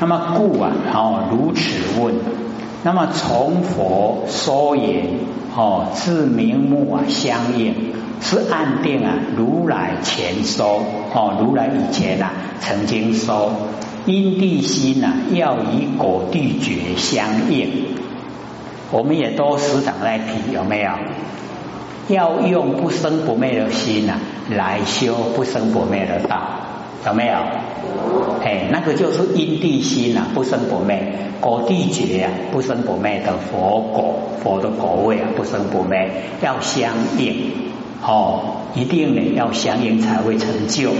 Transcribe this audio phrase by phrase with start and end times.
[0.00, 2.14] 那么故啊，哦，如此问。
[2.84, 5.06] 那么从佛说言，
[5.56, 7.74] 哦，自明目啊相应，
[8.20, 10.80] 是暗定啊，如来前说，
[11.12, 12.30] 哦，如来以前啊
[12.60, 13.50] 曾经说，
[14.06, 17.96] 因地心啊要以果地觉相应。
[18.92, 20.92] 我们也都时常在提，有没有？
[22.08, 24.14] 要用不生不灭的心呐，
[24.48, 26.38] 来修不生不灭的道，
[27.08, 27.32] 有没有？
[28.44, 36.10] 哎，那个就是因地心呐，不生不灭，果地觉啊，不生不灭的佛果，佛的果位啊，不生不灭，
[36.42, 37.52] 要相应
[38.02, 38.40] 哦，
[38.74, 40.90] 一定呢要相应才会成就。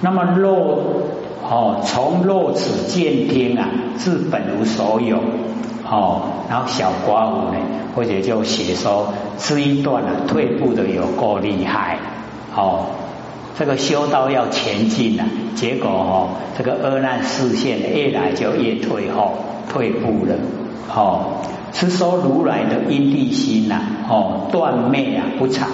[0.00, 0.82] 那么若
[1.42, 5.18] 哦，从若此见听啊，自本无所有。
[5.86, 7.58] 哦，然后小寡妇呢，
[7.94, 11.98] 或者就写说这一段啊，退步的有够厉害。
[12.56, 12.86] 哦，
[13.56, 19.34] 这个修道要前进啊，结果哦，这个恶难视线越来就越退后，
[19.72, 20.34] 退步了。
[20.92, 21.42] 哦，
[21.72, 25.68] 是说如来的因地心呐，哦，断灭啊不长。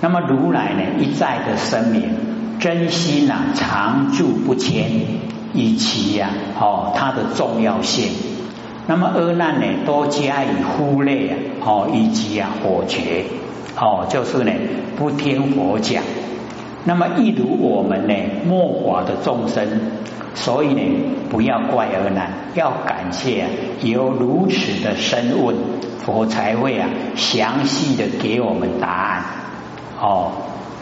[0.00, 2.02] 那么如来呢，一再的声明
[2.58, 4.90] 真心呐，常住不迁，
[5.52, 8.08] 以其呀，哦，它的重要性。
[8.86, 13.24] 那么阿难呢，多加以忽略啊，哦，以及啊火绝，
[13.78, 14.52] 哦，就是呢
[14.96, 16.02] 不听佛讲。
[16.84, 18.14] 那么一如我们呢
[18.46, 19.68] 末法的众生，
[20.34, 20.80] 所以呢
[21.28, 23.46] 不要怪阿难，要感谢
[23.82, 25.54] 有如此的深问，
[25.98, 29.24] 佛才会啊详细的给我们答案。
[30.00, 30.32] 哦，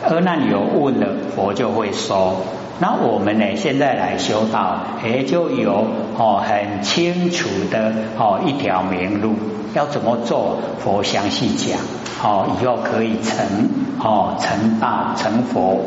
[0.09, 2.37] 阿难有问了，佛就会说。
[2.81, 3.57] 那我们呢？
[3.57, 5.85] 现在来修道，也就有
[6.17, 9.35] 哦很清楚的哦一条明路，
[9.75, 10.59] 要怎么做？
[10.79, 11.77] 佛详细讲
[12.23, 15.81] 哦，以后可以成哦成道成佛。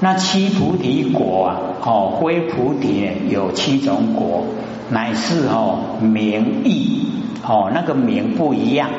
[0.00, 4.44] 那七菩提果啊，哦灰菩提有七种果，
[4.90, 7.08] 乃是哦名义
[7.48, 8.90] 哦那个名不一样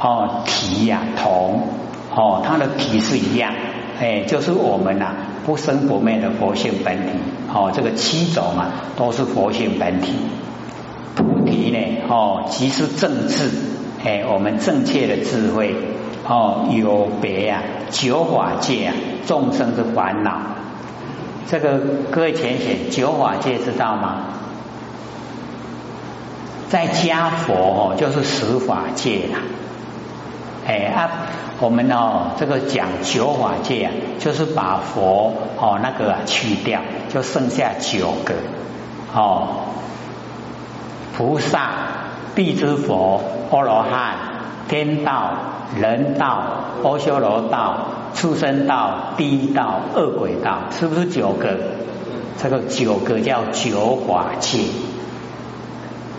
[0.00, 1.62] 哦体呀同
[2.12, 3.52] 哦它的体是一样，
[4.00, 5.14] 哎就是我们呐。
[5.48, 7.12] 不生不灭的佛性本体，
[7.50, 10.12] 哦，这个七种啊，都是佛性本体。
[11.16, 13.50] 菩提呢，哦，即是正智，
[14.04, 15.74] 哎，我们正确的智慧，
[16.28, 18.94] 哦，有别啊，九法界啊，
[19.26, 20.38] 众生的烦恼。
[21.46, 21.78] 这个
[22.10, 24.24] 各位浅显，九法界知道吗？
[26.68, 29.38] 在家佛哦，就是十法界啦。
[30.66, 31.08] 哎啊，
[31.60, 38.34] 我们哦，这个讲九法界啊，就是把佛哦那个啊去掉，就剩下九个
[39.12, 39.64] 哦，
[41.16, 41.70] 菩萨、
[42.36, 43.20] 地之佛、
[43.50, 44.14] 阿罗汉、
[44.68, 45.32] 天道、
[45.76, 46.42] 人道、
[46.84, 51.56] 阿修罗道、畜生道、地道、恶鬼道，是不是九个？
[52.40, 54.60] 这个九个叫九法界，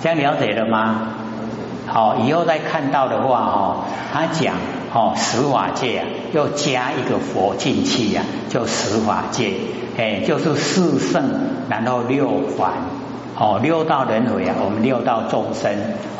[0.02, 1.14] 这样了解了吗？
[1.88, 3.76] 好，以后再看到的话，哦，
[4.12, 4.56] 他讲
[4.92, 9.54] 哦，十法界啊，又加一个佛进去呀，就十法界，
[9.98, 11.24] 哎，就是四圣，
[11.70, 12.72] 然后六凡，
[13.38, 15.72] 哦，六道轮回啊，我们六道众生，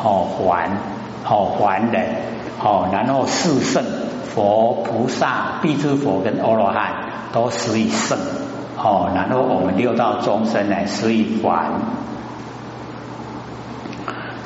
[0.02, 0.70] 哦，还，
[1.28, 2.06] 哦，还人，
[2.62, 3.82] 哦，然后四圣，
[4.32, 6.92] 佛、菩萨、必之佛跟阿罗汉
[7.32, 8.16] 都十以圣，
[8.78, 11.72] 哦，然后我们六道众生呢，十以还。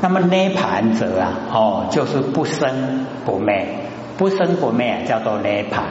[0.00, 3.83] 那么涅盘者啊，哦，就是不生不灭，
[4.16, 5.84] 不生不灭叫做涅盘。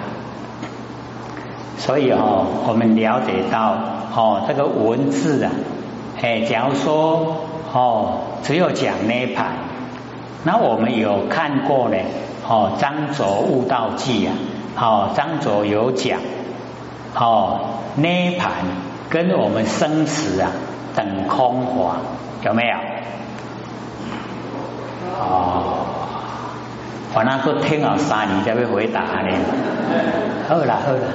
[1.78, 3.76] 所以哦，我们了解到
[4.16, 5.52] 哦，这个文字啊，
[6.22, 7.36] 哎，假如说
[7.74, 9.48] 哦，只有讲涅盘，
[10.44, 11.98] 那我们有看过呢，
[12.48, 14.34] 哦，张卓悟道记啊，
[14.80, 16.20] 哦，张卓有讲，
[17.16, 17.60] 哦，
[17.96, 18.52] 涅盘
[19.10, 20.52] 跟我们生死啊
[20.96, 21.98] 等空法，
[22.44, 22.78] 有没有？
[25.20, 25.83] 哦，
[27.16, 29.30] 我那个听了三年才会回答呢。
[30.48, 31.08] 好了好了，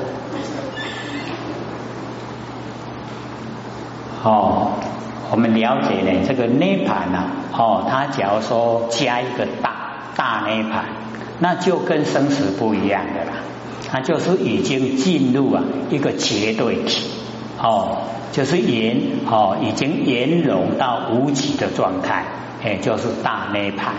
[4.23, 4.73] 哦，
[5.31, 9.73] 我们了解呢，这个涅盘呐，哦，它假如说加一个大
[10.17, 10.85] 大涅盘，
[11.41, 13.33] 那就跟生死不一样的啦，
[13.91, 17.11] 它就是已经进入啊一个绝对体，
[17.61, 17.99] 哦，
[18.33, 22.25] 就是圆哦，已经圆融到无极的状态。
[22.65, 23.95] 哎，就是大涅盘，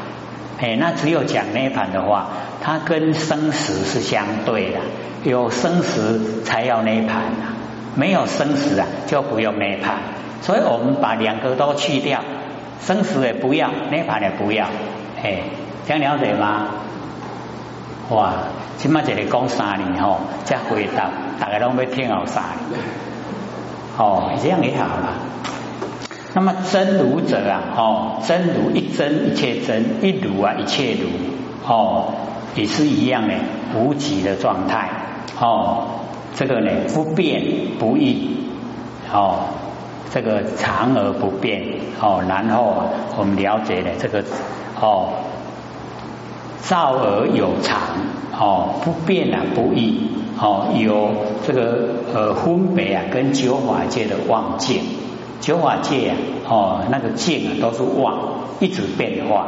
[0.62, 2.28] 哎，那只有讲涅盘的话，
[2.62, 4.80] 它跟生死是相对的，
[5.24, 7.56] 有生死才要涅盘啊，
[7.96, 9.96] 没有生死啊就不用涅盘，
[10.42, 12.20] 所以我们把两个都去掉，
[12.82, 14.66] 生死也不要，涅盘也不要，
[15.24, 15.44] 哎，
[15.88, 16.66] 这样了解吗？
[18.10, 18.34] 哇，
[18.78, 21.10] 起码这里讲三年吼，再回答，
[21.40, 22.82] 大家拢要听好三年，
[23.98, 25.14] 哦，这样也好了。
[26.34, 31.10] 那么真如者啊，哦，真如一真一切真，一如啊一切如，
[31.68, 32.14] 哦，
[32.56, 33.34] 也是一样的
[33.76, 34.90] 无极的状态，
[35.40, 35.88] 哦，
[36.36, 37.44] 这个呢不变
[37.80, 38.38] 不异，
[39.12, 39.40] 哦，
[40.14, 41.64] 这个常而不变，
[42.00, 42.86] 哦，然后啊
[43.18, 44.24] 我们了解了这个，
[44.80, 45.10] 哦，
[46.62, 47.80] 造而有常，
[48.40, 51.10] 哦，不变啊不异，哦，有
[51.48, 54.84] 这个呃分别啊跟九法界的妄见。
[55.40, 56.16] 九法界啊，
[56.48, 58.18] 哦，那个境啊都是妄，
[58.60, 59.48] 一直变化。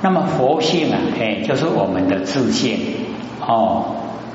[0.00, 2.78] 那么佛性啊，哎，就是我们的自性
[3.46, 3.84] 哦，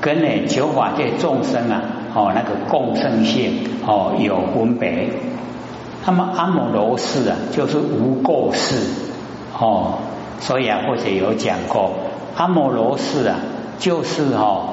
[0.00, 1.82] 跟呢九法界众生啊，
[2.14, 5.10] 哦，那个共生性哦有分别。
[6.06, 8.76] 那么阿摩罗氏啊，就是无垢世
[9.58, 9.98] 哦，
[10.40, 11.90] 所以啊，或者有讲过，
[12.36, 13.36] 阿摩罗氏啊，
[13.78, 14.70] 就是哦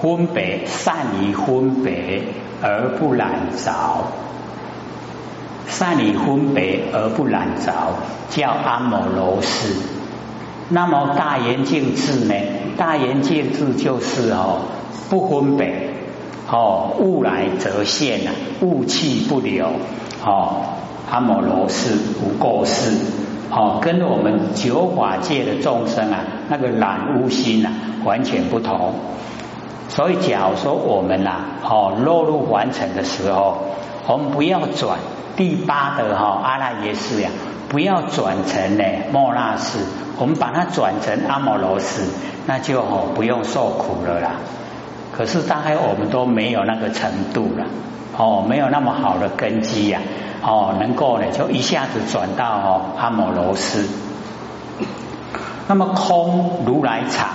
[0.00, 2.22] 分别善于分别
[2.62, 3.72] 而不染着。
[5.68, 7.72] 善于分别而不染着，
[8.30, 9.82] 叫阿摩罗斯。
[10.68, 12.34] 那么大圆净智呢？
[12.76, 14.62] 大圆净智就是哦，
[15.08, 15.90] 不分别
[16.50, 18.30] 哦，物来则现呐，
[18.60, 19.66] 物气不留
[20.24, 20.62] 哦。
[21.08, 22.90] 阿摩罗斯无垢世
[23.50, 27.70] 哦，跟我们九法界的众生啊，那个染污心呐，
[28.04, 28.94] 完全不同。
[29.88, 33.58] 所以，假如说我们呐，哦，落入凡尘的时候，
[34.08, 34.98] 我们不要转。
[35.36, 37.28] 第八的哈阿赖耶识呀，
[37.68, 39.80] 不要转成呢莫那斯，
[40.18, 42.10] 我们把它转成阿摩罗斯，
[42.46, 44.32] 那就哦不用受苦了啦。
[45.12, 47.66] 可是大概我们都没有那个程度了，
[48.16, 50.00] 哦，没有那么好的根基呀，
[50.42, 53.86] 哦，能够呢就一下子转到哦阿摩罗斯。
[55.68, 57.28] 那么空如来藏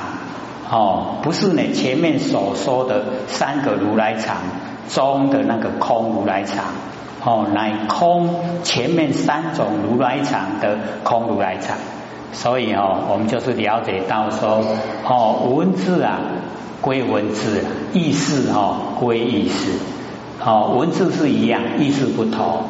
[0.72, 4.38] 哦，不是呢前面所说的三个如来藏
[4.90, 6.66] 中的那个空如来藏。
[7.24, 8.30] 哦，乃空
[8.64, 11.78] 前面三种如来藏的空如来藏，
[12.34, 14.64] 所以哦，我们就是了解到说，
[15.08, 16.20] 哦，文字啊
[16.82, 17.64] 归文字，
[17.94, 19.80] 意思哦归意思，
[20.44, 22.64] 哦，文字是一样，意思不同。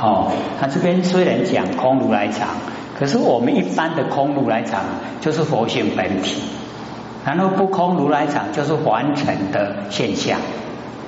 [0.00, 0.30] 哦，
[0.60, 2.46] 他这边虽然讲空如来藏，
[2.96, 4.82] 可是我们一般的空如来藏
[5.20, 6.40] 就是佛性本体，
[7.24, 10.38] 然后不空如来藏就是完成的现象。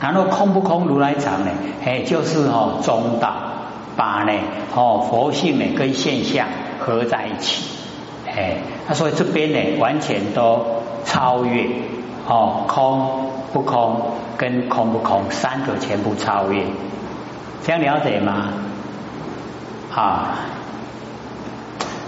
[0.01, 1.51] 然后空不空如来藏呢？
[1.85, 3.35] 哎，就是哦中道，
[3.97, 4.33] 把呢
[4.75, 6.47] 哦佛性呢跟现象
[6.79, 7.65] 合在一起，
[8.27, 8.57] 哎，
[8.89, 10.65] 他说这边呢完全都
[11.05, 11.67] 超越
[12.27, 14.01] 哦空不空
[14.39, 16.65] 跟空不空三个全部超越，
[17.63, 18.55] 这样了解吗？
[19.95, 20.39] 啊，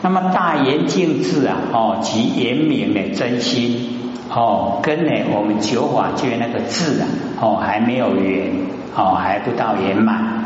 [0.00, 4.01] 那么大圆净智啊哦及圆明的真心。
[4.34, 7.06] 哦，跟呢我们九法界那个智啊，
[7.38, 8.50] 哦还没有圆，
[8.96, 10.42] 哦还不到圆满。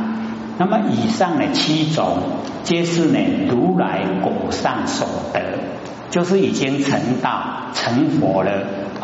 [0.59, 2.19] 那么以上的七种，
[2.65, 3.19] 皆是呢
[3.49, 5.41] 如来果上所得，
[6.11, 8.51] 就是已经成道成佛了。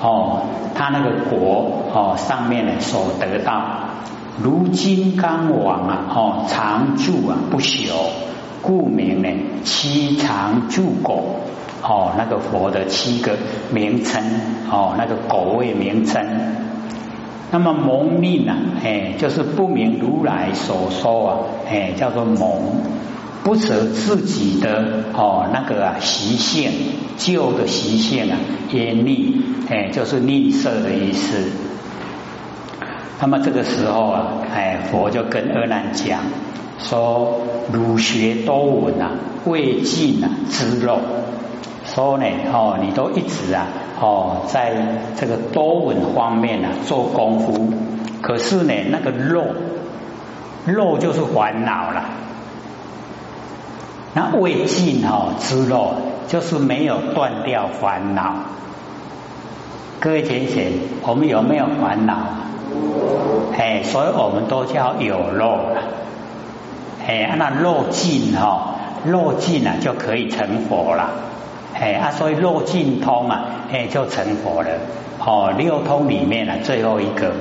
[0.02, 3.62] 哦，他那个果哦上面呢所得到，
[4.42, 7.92] 如金刚王啊，哦常住啊不朽，
[8.62, 9.28] 故名呢
[9.62, 11.36] 七常住果。
[11.82, 13.36] 哦，那个佛的七个
[13.72, 14.22] 名称，
[14.70, 16.24] 哦，那个果位名称。
[17.50, 21.36] 那么蒙命啊，哎，就是不明如来所说啊，
[21.68, 22.62] 哎，叫做蒙，
[23.44, 26.70] 不舍自己的哦那个啊习性，
[27.18, 28.38] 旧的习性啊，
[28.70, 31.50] 厌逆，哎，就是吝啬的意思。
[33.20, 36.20] 那么这个时候啊，哎，佛就跟阿难讲
[36.78, 39.10] 说：儒学多闻啊，
[39.44, 40.98] 未尽啊之肉。
[41.94, 43.66] 说呢，哦，你都一直啊，
[44.00, 44.72] 哦，在
[45.16, 47.70] 这个多闻方面啊做功夫，
[48.22, 49.44] 可是呢，那个肉，
[50.64, 52.04] 肉就是烦恼了。
[54.14, 55.94] 那未尽哦之肉，
[56.28, 58.36] 就是没有断掉烦恼。
[60.00, 60.72] 各位浅贤，
[61.06, 62.16] 我们有没有烦恼？
[63.58, 65.82] 哎，所以我们都叫有肉了。
[67.06, 71.10] 哎，那肉尽哈，肉尽了就可以成佛了。
[71.82, 74.68] 哎啊，所以六尽通啊，哎就成佛了。
[75.18, 77.32] 哦，六通里面呢最后一个，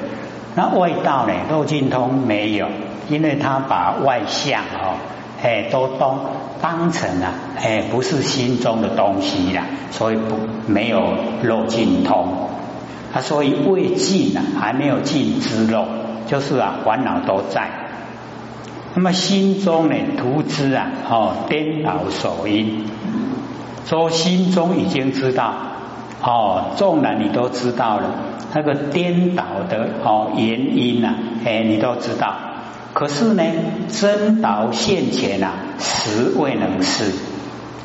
[0.55, 2.65] 那外道呢六尽通没有，
[3.07, 4.97] 因为他把外相哦，
[5.43, 6.19] 哎都当
[6.59, 11.03] 当成啊，哎不是心中的东西啦，所以不没有
[11.43, 12.49] 六尽通。
[13.13, 15.85] 他所以未尽啊，还没有尽之肉，
[16.25, 17.69] 就是啊烦恼都在。
[18.95, 22.85] 那么心中呢图知啊，哦颠倒所因。
[23.85, 25.53] 说心中已经知道
[26.23, 28.09] 哦，纵然你都知道了，
[28.53, 32.33] 那个颠倒的哦原因呐，哎，你都知道。
[32.93, 33.43] 可是呢，
[33.89, 37.11] 真道现前啊，实未能事。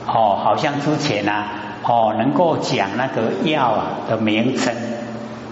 [0.07, 1.47] 哦，好像之前啊，
[1.83, 4.75] 哦，能够讲那个药啊的名称，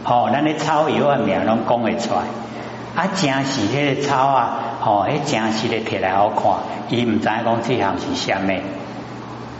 [0.04, 2.20] 哦，那你草药啊名拢讲会出来。
[2.94, 6.52] 啊，正是迄个草啊，哦，迄正是的摕来好看，
[6.90, 8.60] 伊唔知讲这项是虾米。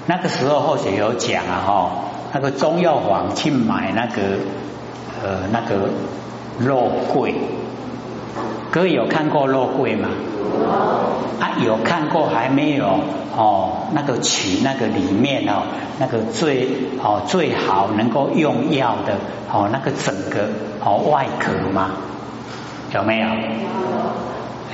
[0.06, 1.90] 那个时候或许有讲啊，哈，
[2.32, 4.22] 那个中药房去买那个
[5.22, 5.88] 呃那个
[6.58, 7.34] 肉桂，
[8.70, 10.08] 各位有看过肉桂吗？
[11.40, 13.00] 啊，有看过还没有？
[13.36, 15.62] 哦，那个取那个里面哦，
[15.98, 16.68] 那个最
[17.02, 19.14] 哦最好能够用药的
[19.52, 20.50] 哦那个整个
[20.84, 21.90] 哦外壳吗？
[22.94, 23.26] 有没有？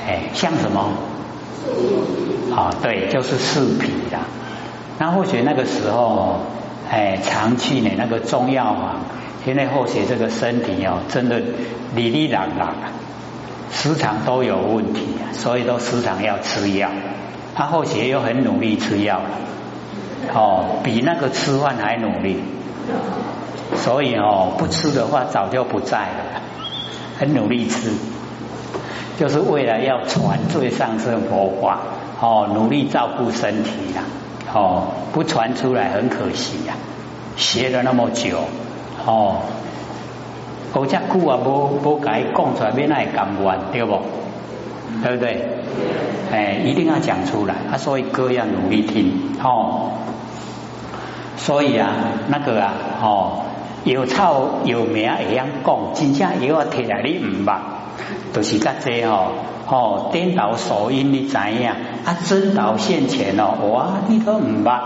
[0.06, 0.90] 哎，像什么？
[2.54, 4.18] 哦，对，就是四皮的。
[5.00, 6.40] 那或许那个时候，
[6.90, 8.96] 哎，长期呢那个中药啊，
[9.46, 11.40] 现在或许这个身体哦，真的
[11.94, 12.68] 里里攘攘，
[13.72, 16.90] 时常都有问题，所以都时常要吃药。
[17.54, 22.42] 他或许又很努力吃药了，哦，比那个吃饭还努力。
[23.76, 26.42] 所以哦，不吃的话早就不在了，
[27.18, 27.90] 很努力吃。
[29.18, 31.78] 就是为了要传最上圣佛法，
[32.20, 34.02] 哦，努力照顾身体呀，
[34.52, 36.74] 哦，不传出来很可惜呀。
[37.36, 38.40] 学了那么久，
[39.06, 39.36] 哦，
[40.74, 44.00] 我这久啊，无无甲伊讲出来，免那甘愿对不？
[45.02, 45.48] 对不对？
[46.32, 47.54] 哎，一定要讲出来。
[47.78, 49.92] 所以歌要努力听，哦。
[51.36, 51.92] 所以啊，
[52.28, 53.32] 那个啊，哦，
[53.84, 57.58] 有草有名会样讲，真正药摕来你唔捌。
[58.32, 59.32] 都是甲这哦
[59.66, 64.80] 哦颠倒所因你怎样啊真道现前哦哇你都唔捌。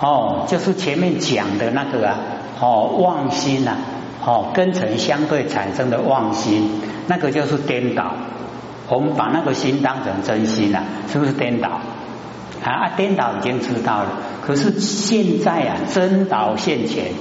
[0.00, 2.16] 哦就是前面讲的那个啊
[2.60, 3.76] 哦妄心呐
[4.24, 8.12] 哦跟尘相对产生的妄心那个就是颠倒。
[8.88, 11.68] 我们把那个心当成真心了是不是颠倒？
[12.64, 14.08] 啊啊颠倒已经知道了。
[14.46, 17.12] 可是现在啊真道现前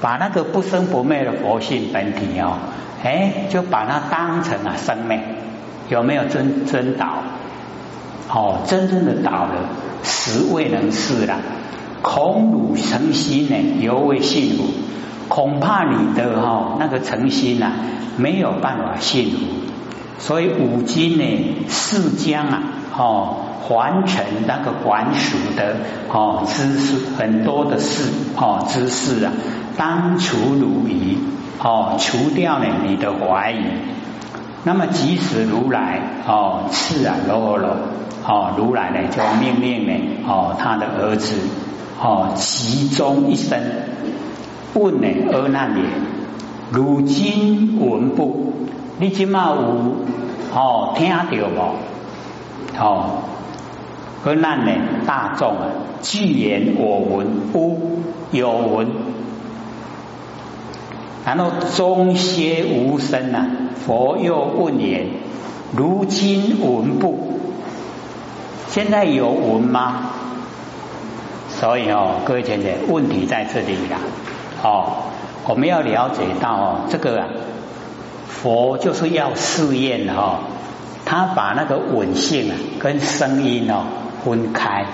[0.00, 2.58] 把那个不生不灭的佛性本体哦
[3.06, 5.20] 哎，就把它当成啊生命，
[5.88, 7.22] 有没有真真导？
[8.28, 9.52] 哦，真正的导了，
[10.02, 11.36] 实未能事了。
[12.02, 14.64] 恐汝诚心呢，犹未信服。
[15.28, 17.70] 恐怕你的哈那个诚心呐，
[18.16, 19.38] 没有办法信服。
[20.18, 21.24] 所以五经呢，
[21.68, 22.62] 是将啊，
[22.96, 23.36] 哦，
[23.68, 25.76] 还成那个还属的
[26.12, 29.32] 哦知识，很多的事哦知识啊，
[29.76, 31.18] 当除汝疑。
[31.62, 33.64] 哦，除掉了你的怀疑，
[34.64, 37.76] 那么即使如来哦赐啊罗罗
[38.26, 39.92] 哦如来呢就命令呢
[40.28, 41.34] 哦他的儿子
[42.00, 43.58] 哦其中一生
[44.74, 45.82] 问呢阿难也，
[46.70, 48.52] 如今闻不？
[48.98, 49.94] 你今嘛有
[50.54, 52.78] 哦听到无？
[52.78, 53.22] 哦
[54.24, 54.72] 阿难呢
[55.06, 55.68] 大众啊，
[56.02, 57.80] 具言我闻不
[58.30, 59.05] 有闻。
[61.26, 63.48] 然后中歇无声呐，
[63.84, 65.08] 佛又问言：
[65.76, 67.40] 如今闻不？
[68.68, 70.12] 现在有闻吗？
[71.48, 73.98] 所以哦，各位姐姐，问题在这里啦。
[74.62, 74.92] 哦，
[75.48, 77.28] 我们要了解到哦，这个啊
[78.28, 80.38] 佛就是要试验哈，
[81.04, 83.82] 他把那个稳性啊跟声音哦
[84.24, 84.86] 分开，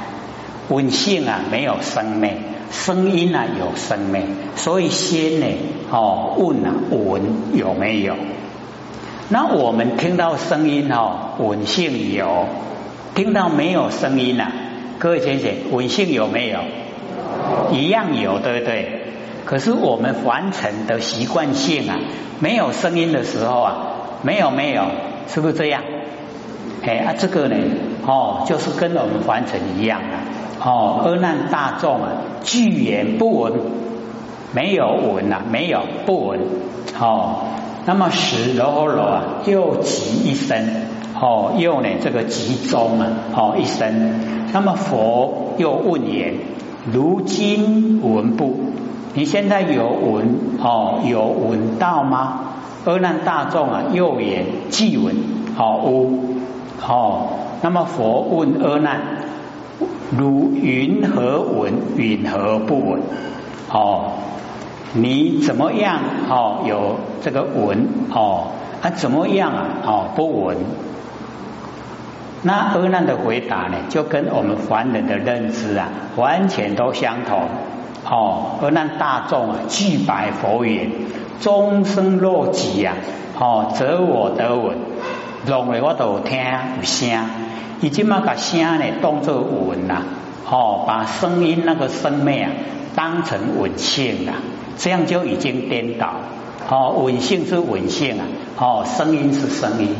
[0.71, 2.52] 稳性啊没有生命。
[2.73, 4.27] 声音啊有生命，
[4.57, 5.47] 所以先呢
[5.91, 7.23] 哦问啊闻
[7.55, 8.17] 有没有？
[9.29, 12.47] 那我们听到声音哦稳性有，
[13.15, 14.51] 听到没有声音啊？
[14.99, 16.61] 各位先生，稳性有没有？
[17.73, 19.03] 一样有，对不对？
[19.45, 21.99] 可是我们凡尘的习惯性啊，
[22.41, 23.77] 没有声音的时候啊，
[24.23, 24.85] 没有没有，
[25.29, 25.83] 是不是这样？
[26.83, 27.57] 哎啊，这个呢
[28.07, 30.25] 哦，就是跟我们凡尘一样啊。
[30.65, 32.09] 哦，阿难大众啊，
[32.45, 33.53] 具言不闻，
[34.55, 36.39] 没有闻呐，没有不闻。
[37.01, 37.47] 哦，
[37.85, 40.69] 那么十罗罗啊，又集一生，
[41.21, 44.53] 哦，又呢这个集中啊，哦一生。
[44.53, 46.35] 那么佛又问言：
[46.93, 48.61] 如今闻不？
[49.15, 52.41] 你现在有闻哦，有闻到吗？
[52.85, 55.17] 阿难大众啊，又言即闻，
[55.57, 56.37] 好无
[56.87, 57.29] 哦。
[57.63, 59.01] 那么佛问阿难。
[60.17, 61.73] 如云何稳？
[61.97, 63.01] 云何不稳？
[63.71, 64.13] 哦，
[64.95, 66.01] 你怎么样？
[66.29, 68.49] 哦，有这个稳哦，
[68.83, 69.65] 啊，怎么样啊？
[69.87, 70.57] 哦，不稳。
[72.43, 77.43] 那阿难的回答呢，就跟我们凡人的认知啊，完全都相同。
[78.05, 80.91] 哦，阿难大众啊，具白佛言：
[81.41, 82.95] 终生若己啊，
[83.39, 84.77] 哦，则我得稳。
[85.47, 87.09] 弄的我都听有声，
[87.81, 90.03] 伊即马把声呢当作稳啦，
[90.49, 92.51] 哦，把声音那个声脉啊
[92.95, 94.35] 当成稳性啦，
[94.79, 96.13] 这样就已经颠倒。
[96.69, 98.25] 哦，稳性是稳性啊，
[98.57, 99.97] 哦，声音是声音，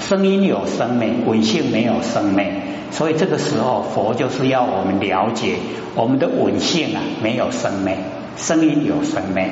[0.00, 2.46] 声音有声脉，稳性没有声脉，
[2.90, 5.56] 所以这个时候佛就是要我们了解
[5.94, 7.98] 我们的稳性啊没有声脉，
[8.38, 9.50] 声音有声脉。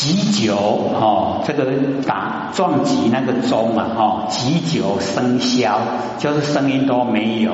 [0.00, 1.66] 急久哦，这个
[2.06, 5.78] 打撞击那个钟啊，哦，急久声消，
[6.16, 7.52] 就是声音都没有，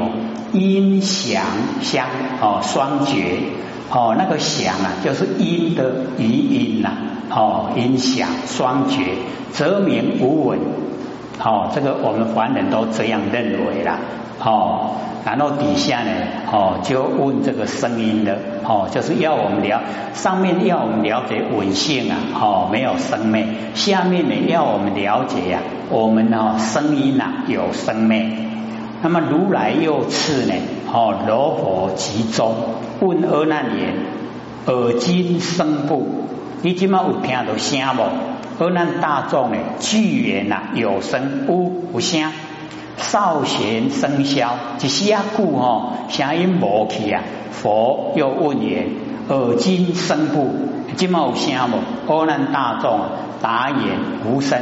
[0.53, 1.43] 音响
[1.83, 2.07] 相
[2.41, 3.41] 哦双绝。
[3.91, 6.91] 哦，那个响啊，就是音的余音呐，
[7.31, 9.15] 哦，音响双绝，
[9.51, 10.61] 则名无闻。
[11.43, 13.99] 哦，这个我们凡人都这样认为啦。
[14.39, 14.93] 哦，
[15.25, 16.13] 然后底下呢，
[16.53, 19.81] 哦，就问这个声音的，哦，就是要我们了，
[20.13, 23.45] 上面要我们了解稳性啊，哦，没有声脉；
[23.75, 28.27] 下面呢，要我们了解呀，我们哦，声音呐有声脉。
[29.03, 30.55] 那么如来又次呢？
[30.93, 32.55] 哦，罗佛集中
[33.01, 33.95] 问阿难言：
[34.67, 36.25] 耳今声不？
[36.63, 38.65] 你今嘛有听到声无？
[38.65, 39.59] 阿难大众呢？
[39.79, 41.85] 具言呐，有声无？
[41.95, 42.33] 有声？
[42.99, 44.51] 少弦声消，
[44.83, 47.23] 一时啊久哦，声音无去啊。
[47.51, 48.89] 佛又问言：
[49.29, 50.51] 耳今声不？
[50.97, 52.13] 今嘛有声无？
[52.13, 53.01] 阿难大众
[53.43, 54.59] 答言：无声。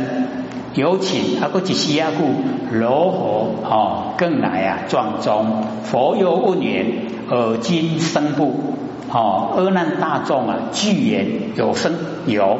[0.75, 5.63] 有请啊，个一时啊故罗佛哦，更来啊庄中。
[5.85, 6.87] 佛又问言：
[7.31, 8.75] 耳今声不？
[9.13, 11.93] 哦，阿难大众啊，具言有声
[12.27, 12.59] 有。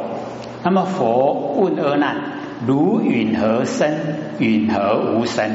[0.63, 2.15] 那么佛问阿难：
[2.65, 3.89] 如云何声？
[4.39, 5.45] 云何无声？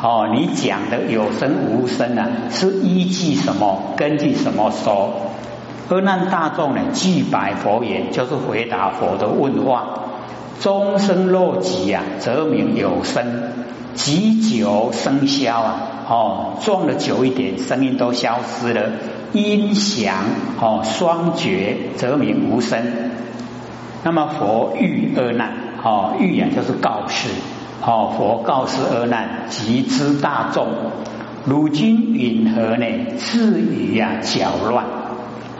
[0.00, 3.94] 哦，你讲的有声无声啊，是依据什么？
[3.96, 5.10] 根据什么说？
[5.88, 6.80] 阿难大众呢？
[6.92, 10.04] 具白佛言，就是回答佛的问话。
[10.60, 13.24] 终生若急啊，则名有声；
[13.94, 18.90] 急久声消啊，哦，撞的久一点，声音都消失了。
[19.32, 20.14] 音响
[20.60, 22.82] 哦，双绝，则名无声。
[24.02, 27.28] 那么佛遇阿难，哦，欲啊就是告示，
[27.82, 30.66] 哦，佛告示阿难，集之大众，
[31.44, 32.86] 如今允何呢？
[33.16, 34.84] 自语呀搅乱，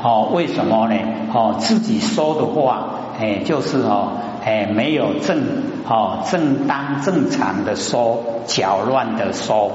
[0.02, 0.96] 哦，为什么呢？
[1.32, 2.86] 哦，自己说的话，
[3.20, 4.12] 哎，就是哦。
[4.44, 5.42] 哎，没有正
[5.86, 9.72] 哦正当正常的说，搅乱的说。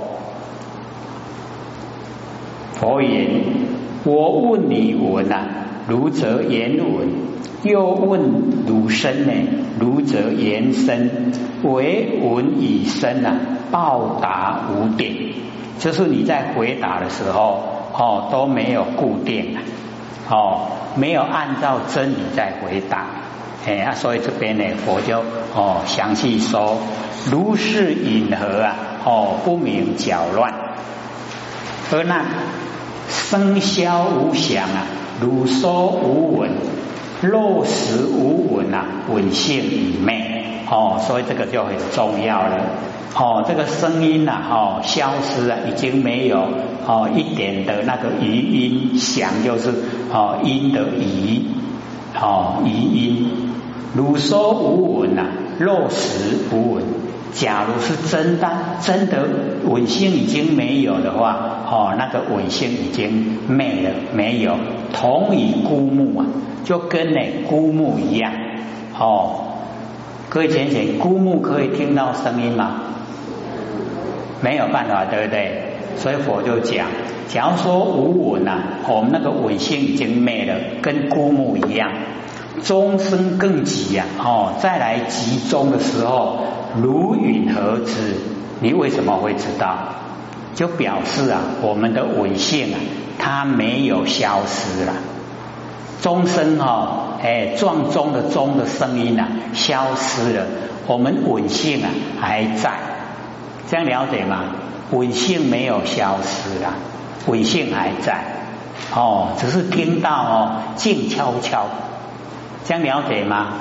[2.74, 3.44] 佛言：
[4.04, 5.46] 我问你闻啊，
[5.88, 7.08] 如则言文；
[7.64, 8.22] 又问
[8.68, 9.34] 如生呢，
[9.80, 11.10] 如则言生。
[11.64, 13.38] 为闻以身啊，
[13.72, 15.34] 报答无定。
[15.80, 19.58] 就是你在回答的时候，哦都没有固定，
[20.30, 23.06] 哦没有按照真理在回答。
[23.66, 25.20] 哎啊，所以这边呢，佛就
[25.56, 26.80] 哦详细说，
[27.32, 30.54] 如是引和啊，哦不明搅乱，
[31.94, 32.26] 而那
[33.08, 34.84] 生消无想啊，
[35.22, 36.50] 如说无闻，
[37.22, 42.58] 肉食无闻啊，闻性已灭哦，所以这个就很重要了
[43.16, 46.40] 哦，这个声音呐，哦消失了，已经没有
[46.86, 49.70] 哦一点的那个余音响，就是
[50.12, 51.44] 哦音的余
[52.20, 53.30] 哦余音。
[53.96, 55.26] 如说无闻呐，
[55.60, 56.84] 若实无闻。
[57.36, 58.48] 假如是真的，
[58.80, 59.28] 真的
[59.66, 61.36] 稳性已经没有的话，
[61.68, 64.56] 哦，那个稳性已经灭了，没有。
[64.94, 66.26] 同以孤木啊，
[66.64, 68.32] 就跟那孤木一样。
[68.98, 69.42] 哦，
[70.30, 72.80] 各位浅浅，孤木可以听到声音吗？
[74.42, 75.74] 没有办法，对不对？
[75.98, 76.88] 所以佛就讲，
[77.28, 81.92] 假如说无闻呐，我们那个稳性已经灭了，跟孤木一样。
[82.64, 84.06] 终生更急呀！
[84.20, 86.38] 哦，再来集中的时候，
[86.82, 88.16] 如云何知？
[88.62, 89.76] 你为什么会知道？
[90.56, 92.80] 就表示啊，我们的稳性啊，
[93.18, 94.94] 它没有消失了。
[96.02, 100.46] 钟声哈，哎，撞钟的钟的声音啊，消失了，
[100.86, 101.90] 我们稳性啊
[102.20, 102.72] 还在，
[103.70, 104.44] 这样了解吗？
[104.92, 106.74] 稳性没有消失了，
[107.26, 108.24] 稳性还在，
[108.94, 111.68] 哦，只是听到哦，静悄悄。
[112.66, 113.54] 这样了解吗？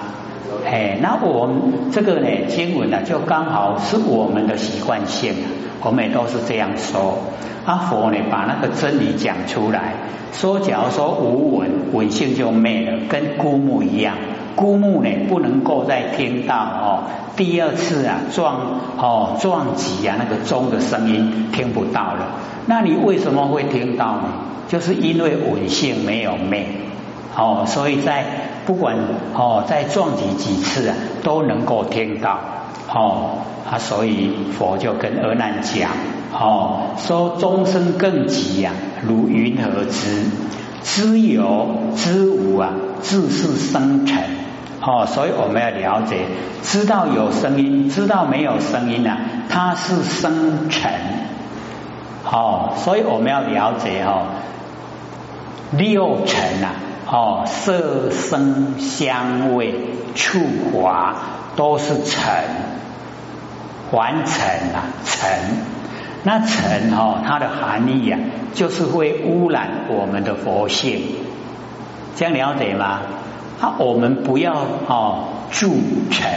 [0.66, 5.34] 哎，那我们这个呢经文呢，就刚好是我们的习惯性，
[5.82, 7.18] 我们也都是这样说。
[7.64, 9.94] 阿佛呢把那个真理讲出来，
[10.32, 14.16] 说假如说无闻，闻性就灭了，跟孤木一样。
[14.54, 17.04] 孤木呢不能够再听到哦，
[17.36, 22.26] 第二次啊撞哦撞击啊那个钟的声音听不到了。
[22.66, 24.24] 那你为什么会听到呢？
[24.68, 26.66] 就是因为闻性没有灭。
[27.34, 28.24] 哦，所以在
[28.66, 28.96] 不管
[29.34, 32.38] 哦再撞击几次啊，都能够听到
[32.92, 33.38] 哦
[33.70, 35.90] 啊，所以佛就跟阿难讲
[36.32, 40.24] 哦，说众生更急呀，如云何知？
[40.82, 44.18] 知有知无啊，自是生成
[44.80, 46.26] 哦，所以我们要了解，
[46.62, 49.16] 知道有声音，知道没有声音啊，
[49.48, 50.90] 它是生成
[52.28, 54.24] 哦，所以我们要了解哦，
[55.70, 56.74] 六尘啊，
[57.06, 59.74] 哦，色声香味
[60.16, 60.40] 触
[60.72, 61.14] 法
[61.56, 62.32] 都是尘，
[63.90, 65.28] 凡尘啊，尘。
[66.24, 68.16] 那尘哈，它的含义呀，
[68.54, 71.02] 就是会污染我们的佛性，
[72.14, 73.00] 这样了解吗？
[73.60, 74.54] 啊，我们不要
[74.86, 75.74] 哦住
[76.10, 76.30] 尘，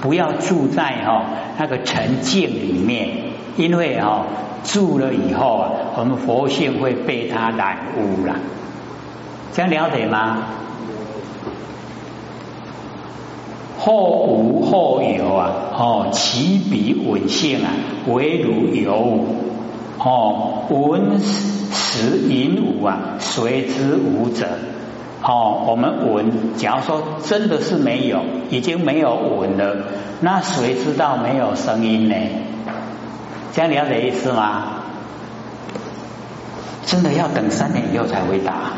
[0.00, 1.22] 不要住在哈
[1.58, 3.08] 那个沉静里面，
[3.56, 4.24] 因为哈
[4.64, 8.36] 住了以后啊，我们佛性会被它染污了，
[9.52, 10.38] 这样了解吗？
[13.86, 17.70] 后无后有啊，哦，其比稳性啊，
[18.08, 19.24] 唯如有
[20.00, 24.48] 哦，闻时隐无啊，随之无者
[25.22, 29.76] 哦，我们闻，假如说真的是没有，已经没有闻了，
[30.20, 32.16] 那谁知道没有声音呢？
[33.52, 34.64] 这样了解意思吗？
[36.84, 38.72] 真的要等三年以后才会答。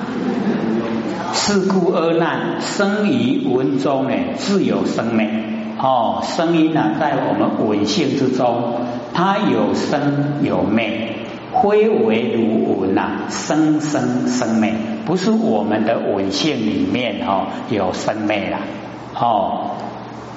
[1.33, 5.29] 是故阿难生于文中呢，自有生美
[5.79, 8.75] 哦，声音呢在我们文性之中，
[9.15, 11.17] 它有生有昧，
[11.63, 14.75] 非为如文呐，生生生昧，
[15.07, 18.59] 不是我们的文性里面哦有生昧了
[19.15, 19.71] 哦，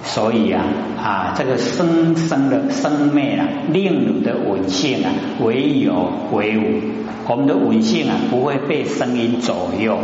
[0.04, 0.64] 所以啊
[1.02, 6.82] 啊这个生生的生昧啊，令你的文性啊唯有为无，
[7.28, 9.98] 我们的文性啊不会被声音左右。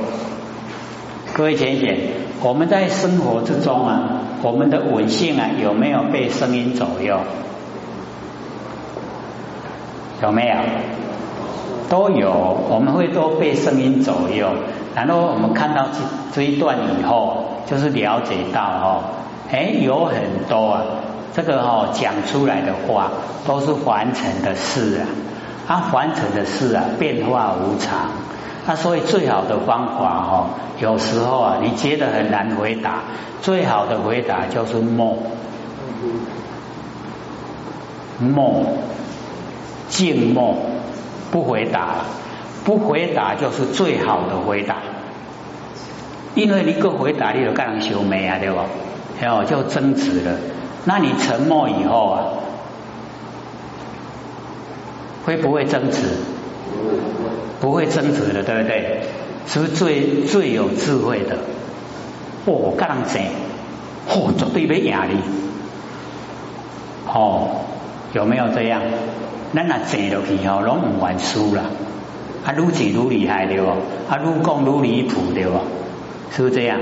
[1.37, 1.95] 各位浅显，
[2.41, 4.09] 我们在生活之中啊，
[4.41, 7.19] 我们的稳性啊有没有被声音左右？
[10.23, 10.55] 有没有？
[11.89, 12.31] 都有，
[12.71, 14.49] 我们会都被声音左右。
[14.95, 15.99] 然后我们看到这
[16.33, 19.03] 这一段以后，就是了解到哦，
[19.51, 20.15] 哎，有很
[20.49, 20.81] 多啊，
[21.35, 23.11] 这个哦讲出来的话
[23.45, 25.05] 都是凡尘的事啊，
[25.67, 28.09] 啊，凡尘的事啊，变化无常。
[28.67, 30.49] 那所以最好的方法哈，
[30.81, 33.03] 有时候啊，你觉得很难回答，
[33.41, 35.17] 最好的回答就是梦，
[38.19, 38.65] 梦，
[39.87, 40.57] 静默，
[41.31, 41.99] 不回答，
[42.65, 44.75] 不回答就是最好的回答，
[46.35, 48.65] 因为你个回答你就干人修眉啊，对吧？
[49.21, 50.37] 然后就争执了。
[50.83, 52.23] 那你沉默以后啊，
[55.25, 56.17] 会不会争执？
[57.59, 59.01] 不会争执的，对不对？
[59.47, 61.37] 是不是最最有智慧的？
[62.45, 63.23] 哦，干人争，
[64.09, 65.15] 哦，绝对被压力。
[67.07, 67.61] 哦，
[68.13, 68.81] 有没有这样？
[69.55, 71.63] 咱那争落去哦，拢唔玩输了。
[72.45, 73.69] 啊，愈争愈厉害对不？
[74.09, 75.57] 啊，愈讲愈离谱对不？
[76.31, 76.77] 是不是这样？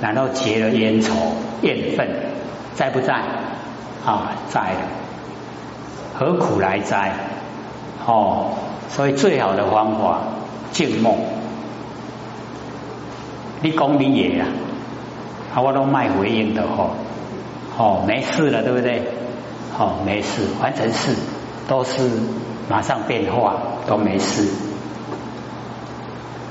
[0.00, 1.14] 难道结了冤仇、
[1.62, 2.08] 怨愤，
[2.74, 3.14] 在不在？
[4.04, 6.18] 啊，在的。
[6.18, 7.12] 何苦来哉？
[8.04, 8.50] 哦。
[8.90, 10.20] 所以最好的方法
[10.72, 11.16] 静默，
[13.62, 14.46] 你讲你也呀，
[15.54, 16.90] 啊我都卖回应的吼，
[17.78, 19.02] 哦没事了对不对？
[19.78, 21.14] 哦没事，完成事
[21.68, 22.02] 都是
[22.68, 23.54] 马上变化
[23.86, 24.46] 都没事。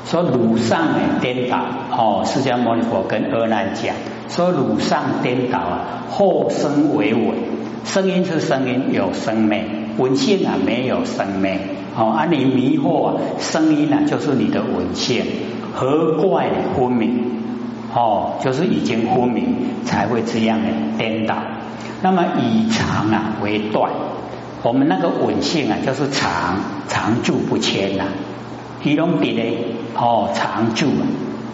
[0.06, 1.60] 说鲁上呢颠倒，
[1.91, 3.93] 哦释迦牟尼佛跟阿难讲，
[4.30, 7.36] 说鲁上颠倒啊，后生为稳，
[7.86, 11.59] 声音是声音有声美，文性啊没有生命。
[11.95, 15.23] 哦，啊，你迷惑啊声音呢，就是你的文性，
[15.73, 17.09] 何怪昏迷？
[17.93, 19.43] 哦，就是已经昏迷
[19.83, 21.35] 才会这样的颠倒。
[22.01, 23.91] 那么以长啊为断，
[24.63, 26.57] 我们那个稳性啊，就是长
[26.88, 28.05] 长住不迁呐。
[28.81, 29.43] 其中底呢，
[29.97, 31.03] 哦，常住啊，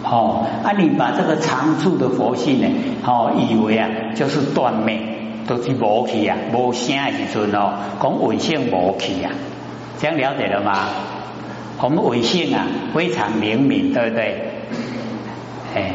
[0.04, 2.68] 哦，啊，你把这个常住的佛性呢，
[3.04, 5.00] 哦，以为啊就是断灭，
[5.46, 9.32] 都是无去啊，无声的时阵哦，讲稳性无去啊。
[9.98, 10.88] 这样了解了吗？
[11.80, 14.50] 我们尾性啊非常灵敏，对不对？
[15.74, 15.92] 哎，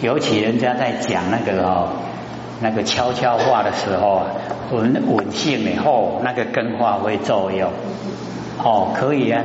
[0.00, 1.88] 尤其人家在讲那个哦，
[2.60, 4.26] 那个悄悄话的时候啊，
[4.70, 7.70] 稳稳性以后那个根化会作用，
[8.62, 9.42] 哦，可以啊，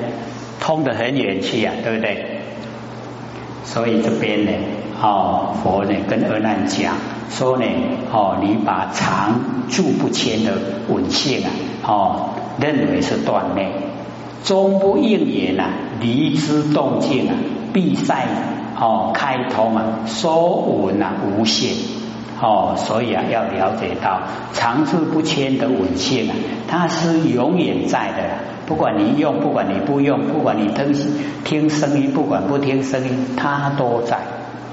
[0.60, 2.37] 通得很远去啊，对不对？
[3.68, 4.52] 所以这边呢，
[5.02, 6.96] 哦，佛呢跟阿难讲
[7.30, 7.66] 说呢，
[8.14, 10.54] 哦，你把常住不迁的
[10.88, 11.52] 稳性啊，
[11.86, 12.30] 哦，
[12.62, 13.68] 认为是断灭。
[14.46, 15.66] 终不应也呐，
[16.00, 17.36] 离之动静啊，
[17.74, 18.26] 必塞
[18.80, 21.76] 哦开通啊，说稳啊无限
[22.42, 24.22] 哦，所以啊要了解到
[24.54, 26.34] 常住不迁的稳性啊，
[26.70, 28.24] 它是永远在的，
[28.68, 30.94] 不管你用，不管你不用，不管你听
[31.44, 34.18] 听声音，不管不听声音，它都在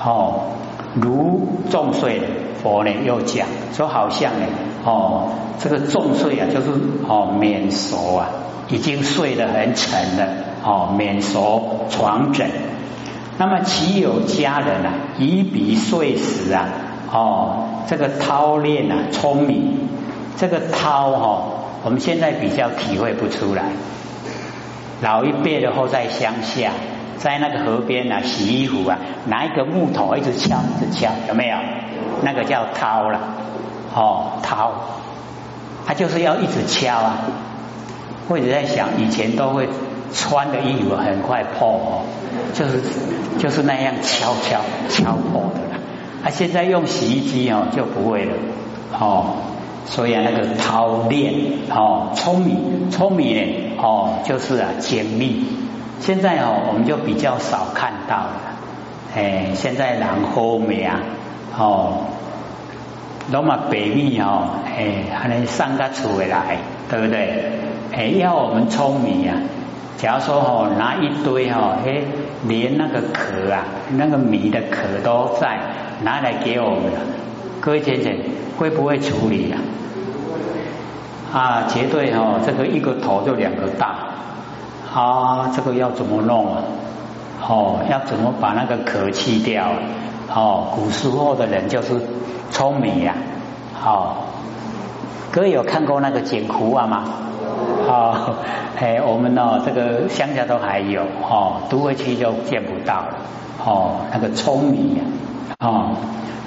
[0.04, 0.50] 哦。
[0.94, 2.20] 如重睡
[2.62, 4.46] 佛呢又讲说好像呢
[4.84, 5.28] 哦，
[5.58, 6.70] 这个重睡啊，就是
[7.08, 8.28] 哦免熟啊，
[8.68, 10.26] 已经睡得很沉了
[10.64, 12.48] 哦，免熟床枕。
[13.38, 16.68] 那么岂有家人啊，以彼睡时啊，
[17.12, 19.88] 哦，这个韬练啊，聪明，
[20.36, 21.42] 这个韬哈，
[21.84, 23.64] 我们现在比较体会不出来。
[25.02, 26.72] 老一辈的后在乡下，
[27.18, 31.56] 在那个河边啊洗衣服啊，拿一个木头一直敲，一直敲，有没有？
[32.22, 33.20] 那个叫掏了，
[33.94, 34.72] 哦，掏，
[35.86, 37.18] 他就是要一直敲啊。
[38.26, 39.68] 或者在想，以前都会
[40.14, 42.02] 穿的衣服很快破哦。
[42.54, 42.80] 就是
[43.38, 45.76] 就是那样敲敲敲破的了，
[46.24, 48.32] 啊，现在用洗衣机哦就不会了
[48.98, 49.36] 哦，
[49.86, 51.34] 所以啊那个韬练
[51.70, 55.44] 哦聪明聪明呢哦就是啊精密，
[56.00, 58.40] 现在哦我们就比较少看到了，
[59.14, 60.02] 哎现在人
[60.34, 61.00] 好美啊
[61.58, 61.98] 哦，
[63.30, 66.58] 那么北密哦哎还能上个出回来
[66.90, 67.52] 对不对？
[67.92, 69.34] 哎要我们聪明呀。
[69.96, 72.02] 假如说哦，拿一堆哦，哎，
[72.48, 73.62] 连那个壳啊，
[73.96, 75.58] 那个米的壳都在
[76.02, 76.98] 拿来给我们了，
[77.64, 78.14] 各位姐姐
[78.58, 79.56] 会不会处理呀？
[81.32, 83.94] 啊，绝对哦，这个一个头就两个大，
[84.94, 86.62] 啊，这个要怎么弄啊？
[87.48, 89.64] 哦，要怎么把那个壳去掉？
[90.34, 91.98] 哦，古时候的人就是
[92.50, 93.14] 聪明呀，
[93.72, 94.26] 好，
[95.32, 97.04] 各位有看过那个剪苦啊吗？
[97.88, 98.34] 哦，
[98.78, 103.14] 哎，我们呢，这个乡下都还有哦，都会去就见不到了
[103.64, 103.96] 哦。
[104.12, 105.02] 那个聪明呀，
[105.60, 105.96] 哦，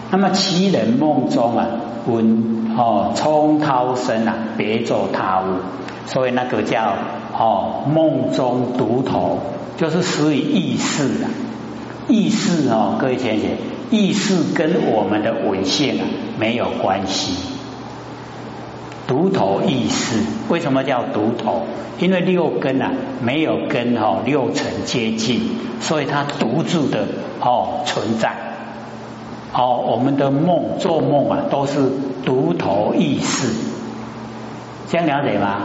[0.10, 1.68] 那么其人梦中啊，
[2.08, 5.58] 闻哦，冲涛声啊，别作他物，
[6.06, 6.94] 所以那个叫
[7.38, 9.40] 哦，梦中独头，
[9.76, 11.30] 就是属于意识啊，
[12.08, 13.58] 意识哦，各位姐姐，
[13.92, 16.06] 意识跟我们的文性啊
[16.40, 17.34] 没有关系。
[19.08, 20.18] 独头意识，
[20.50, 21.66] 为什么叫独头？
[22.00, 22.92] 因为六根啊
[23.22, 25.42] 没有跟哦六尘接近，
[25.82, 27.08] 所以它独自的
[27.42, 28.47] 哦存在。
[29.54, 31.90] 哦，我们的梦做梦啊都是
[32.24, 33.48] 独头意识，
[34.90, 35.62] 这样了解吗？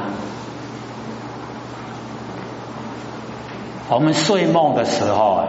[3.91, 5.45] 我们睡梦的时候啊，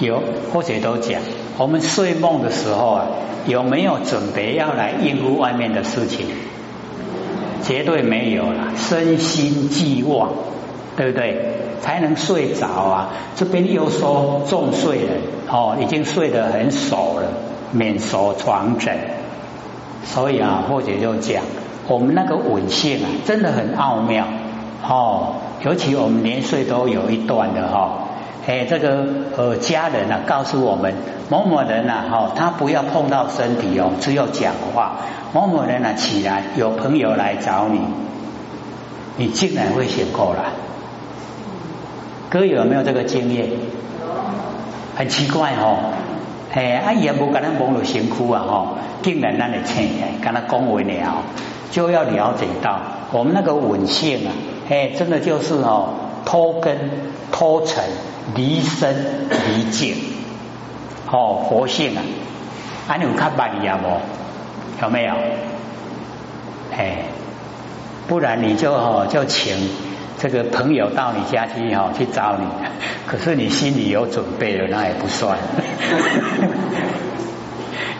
[0.00, 0.20] 有
[0.52, 1.20] 或者都讲，
[1.58, 3.06] 我们睡梦的时候啊，
[3.46, 6.26] 有没有准备要来应付外面的事情？
[7.62, 10.30] 绝对没有了，身心俱忘，
[10.96, 11.54] 对不对？
[11.80, 13.10] 才能睡着啊！
[13.36, 15.12] 这边又说重睡了，
[15.48, 17.28] 哦，已经睡得很熟了，
[17.72, 18.96] 免熟床枕。
[20.04, 21.42] 所以啊，或者就讲，
[21.86, 24.26] 我们那个稳性啊，真的很奥妙
[24.86, 25.34] 哦。
[25.62, 28.04] 尤其我们年岁都有一段的哈。
[28.46, 29.04] 哎，这个
[29.36, 30.94] 呃，家人啊，告诉我们
[31.28, 34.96] 某某人呐，哈，他不要碰到身体哦，只有讲话。
[35.34, 37.80] 某某人啊，起来有朋友来找你，
[39.18, 40.44] 你竟然会醒过来。
[42.30, 43.50] 哥有没有这个经验？
[44.96, 45.92] 很奇怪哦，
[46.58, 51.22] 哎，阿爷不跟他蒙了辛苦啊，哈，竟然让你醒来，跟他恭维了，
[51.70, 52.80] 就要了解到
[53.12, 54.32] 我们那个稳性啊，
[54.68, 55.90] 哎，真的就是哦，
[56.24, 56.76] 脱根
[57.30, 57.84] 脱尘。
[58.34, 58.94] 离身
[59.30, 59.96] 离境，
[61.10, 62.02] 哦，佛性啊，
[62.86, 63.88] 安有看巴利亚不？
[64.82, 65.14] 有没有？
[66.76, 67.04] 哎，
[68.06, 69.56] 不然你就哦就请
[70.18, 72.44] 这个朋友到你家去哦去找你，
[73.06, 75.38] 可是你心里有准备了，那也不算。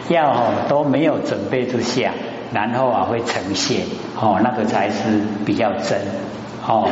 [0.09, 2.13] 要哦都没有准备之下，
[2.53, 3.87] 然后啊会呈现
[4.21, 6.01] 哦，那个才是比较真
[6.67, 6.89] 哦。